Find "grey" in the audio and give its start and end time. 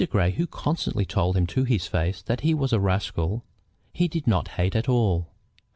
0.09-0.31